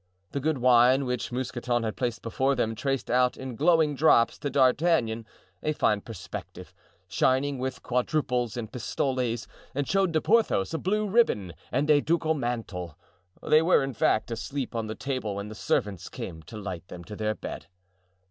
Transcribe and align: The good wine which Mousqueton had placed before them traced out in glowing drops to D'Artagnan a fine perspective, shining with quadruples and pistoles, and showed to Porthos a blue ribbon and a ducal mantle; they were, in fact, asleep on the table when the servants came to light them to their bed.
The 0.31 0.39
good 0.39 0.57
wine 0.57 1.05
which 1.05 1.31
Mousqueton 1.31 1.83
had 1.83 1.95
placed 1.95 2.23
before 2.23 2.55
them 2.55 2.73
traced 2.73 3.11
out 3.11 3.37
in 3.37 3.55
glowing 3.55 3.93
drops 3.93 4.39
to 4.39 4.49
D'Artagnan 4.49 5.27
a 5.61 5.73
fine 5.73 6.01
perspective, 6.01 6.73
shining 7.07 7.59
with 7.59 7.83
quadruples 7.83 8.57
and 8.57 8.71
pistoles, 8.73 9.47
and 9.75 9.87
showed 9.87 10.11
to 10.13 10.19
Porthos 10.19 10.73
a 10.73 10.79
blue 10.79 11.07
ribbon 11.07 11.53
and 11.71 11.87
a 11.91 12.01
ducal 12.01 12.33
mantle; 12.33 12.97
they 13.43 13.61
were, 13.61 13.83
in 13.83 13.93
fact, 13.93 14.31
asleep 14.31 14.73
on 14.75 14.87
the 14.87 14.95
table 14.95 15.35
when 15.35 15.49
the 15.49 15.53
servants 15.53 16.09
came 16.09 16.41
to 16.41 16.57
light 16.57 16.87
them 16.87 17.03
to 17.03 17.15
their 17.15 17.35
bed. 17.35 17.67